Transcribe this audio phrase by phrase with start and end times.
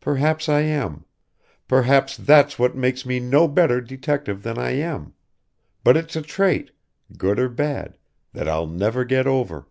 [0.00, 1.04] Perhaps I am
[1.68, 5.12] perhaps that's what makes me no better detective than I am
[5.84, 6.70] but it's a trait
[7.18, 7.98] good or bad
[8.32, 9.68] that I'll never get over.